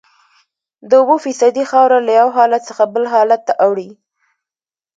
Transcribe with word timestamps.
د 0.89 0.91
اوبو 0.99 1.15
فیصدي 1.25 1.63
خاوره 1.71 1.99
له 2.07 2.11
یو 2.19 2.27
حالت 2.37 2.61
څخه 2.69 2.83
بل 2.93 3.03
حالت 3.13 3.41
ته 3.47 3.53
اړوي 3.65 3.91